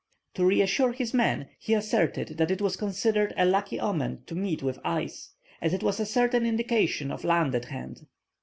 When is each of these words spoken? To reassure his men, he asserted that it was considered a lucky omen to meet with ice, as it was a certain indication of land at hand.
To 0.33 0.43
reassure 0.45 0.93
his 0.93 1.13
men, 1.13 1.49
he 1.59 1.75
asserted 1.75 2.37
that 2.39 2.49
it 2.49 2.59
was 2.59 2.75
considered 2.75 3.35
a 3.37 3.45
lucky 3.45 3.79
omen 3.79 4.23
to 4.25 4.33
meet 4.33 4.63
with 4.63 4.79
ice, 4.83 5.35
as 5.61 5.75
it 5.75 5.83
was 5.83 5.99
a 5.99 6.07
certain 6.07 6.43
indication 6.43 7.11
of 7.11 7.23
land 7.23 7.53
at 7.53 7.65
hand. 7.65 8.07